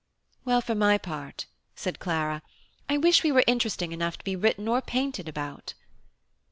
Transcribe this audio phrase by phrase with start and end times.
[0.45, 1.45] "Well, for my part,"
[1.75, 2.41] said Clara,
[2.89, 5.75] "I wish we were interesting enough to be written or painted about."